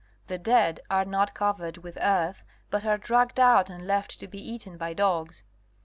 The 0.25 0.39
dead 0.39 0.79
are 0.89 1.05
not 1.05 1.35
coy 1.35 1.51
ered 1.53 1.77
with 1.77 1.95
earth 2.01 2.43
but 2.71 2.83
are 2.87 2.97
dragged 2.97 3.39
out 3.39 3.69
and 3.69 3.85
left 3.85 4.19
to 4.21 4.27
be 4.27 4.41
eaten 4.43 4.75
by 4.75 4.95
dogs. 4.95 5.43